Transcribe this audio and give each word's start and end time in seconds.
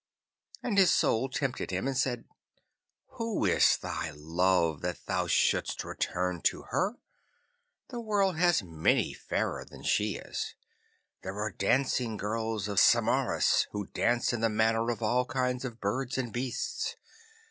And 0.63 0.79
his 0.79 0.91
Soul 0.91 1.29
tempted 1.29 1.69
him 1.69 1.85
and 1.85 1.95
said, 1.95 2.23
'Who 3.17 3.45
is 3.45 3.77
thy 3.77 4.09
love, 4.15 4.81
that 4.81 5.05
thou 5.05 5.27
shouldst 5.27 5.83
return 5.83 6.41
to 6.45 6.63
her? 6.71 6.95
The 7.89 7.99
world 8.01 8.35
has 8.39 8.63
many 8.63 9.13
fairer 9.13 9.63
than 9.63 9.83
she 9.83 10.15
is. 10.15 10.55
There 11.21 11.35
are 11.37 11.51
the 11.51 11.55
dancing 11.57 12.17
girls 12.17 12.67
of 12.67 12.79
Samaris 12.79 13.67
who 13.73 13.85
dance 13.93 14.33
in 14.33 14.41
the 14.41 14.49
manner 14.49 14.89
of 14.89 15.03
all 15.03 15.23
kinds 15.27 15.63
of 15.63 15.79
birds 15.79 16.17
and 16.17 16.33
beasts. 16.33 16.95